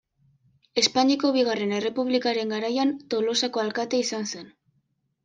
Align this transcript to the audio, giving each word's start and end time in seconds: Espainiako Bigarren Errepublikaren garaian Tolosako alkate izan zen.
Espainiako 0.81 1.29
Bigarren 1.35 1.75
Errepublikaren 1.79 2.53
garaian 2.53 2.95
Tolosako 3.15 3.63
alkate 3.65 4.01
izan 4.05 4.27
zen. 4.33 4.49